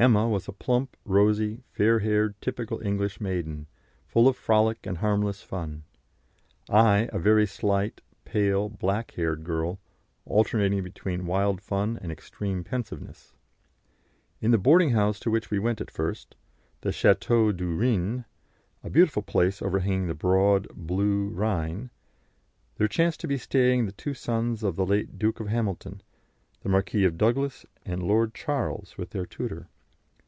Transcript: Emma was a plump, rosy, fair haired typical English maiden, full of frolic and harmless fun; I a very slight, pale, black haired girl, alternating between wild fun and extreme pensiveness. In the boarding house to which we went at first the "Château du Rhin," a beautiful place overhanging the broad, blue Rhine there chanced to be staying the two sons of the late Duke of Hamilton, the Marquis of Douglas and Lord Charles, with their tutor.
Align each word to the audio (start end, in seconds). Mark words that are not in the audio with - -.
Emma 0.00 0.28
was 0.28 0.46
a 0.46 0.52
plump, 0.52 0.96
rosy, 1.04 1.64
fair 1.72 1.98
haired 1.98 2.40
typical 2.40 2.80
English 2.86 3.20
maiden, 3.20 3.66
full 4.06 4.28
of 4.28 4.36
frolic 4.36 4.86
and 4.86 4.98
harmless 4.98 5.42
fun; 5.42 5.82
I 6.70 7.08
a 7.12 7.18
very 7.18 7.46
slight, 7.48 8.00
pale, 8.24 8.68
black 8.68 9.10
haired 9.14 9.42
girl, 9.42 9.80
alternating 10.24 10.84
between 10.84 11.26
wild 11.26 11.60
fun 11.60 11.98
and 12.00 12.12
extreme 12.12 12.62
pensiveness. 12.62 13.34
In 14.40 14.52
the 14.52 14.56
boarding 14.58 14.90
house 14.90 15.18
to 15.18 15.32
which 15.32 15.50
we 15.50 15.58
went 15.58 15.80
at 15.80 15.90
first 15.90 16.36
the 16.82 16.90
"Château 16.90 17.50
du 17.56 17.74
Rhin," 17.76 18.24
a 18.84 18.90
beautiful 18.90 19.22
place 19.22 19.60
overhanging 19.60 20.06
the 20.06 20.14
broad, 20.14 20.68
blue 20.76 21.26
Rhine 21.26 21.90
there 22.76 22.86
chanced 22.86 23.18
to 23.22 23.26
be 23.26 23.36
staying 23.36 23.84
the 23.86 23.90
two 23.90 24.14
sons 24.14 24.62
of 24.62 24.76
the 24.76 24.86
late 24.86 25.18
Duke 25.18 25.40
of 25.40 25.48
Hamilton, 25.48 26.04
the 26.60 26.68
Marquis 26.68 27.04
of 27.04 27.18
Douglas 27.18 27.66
and 27.84 28.00
Lord 28.00 28.32
Charles, 28.32 28.96
with 28.96 29.10
their 29.10 29.26
tutor. 29.26 29.66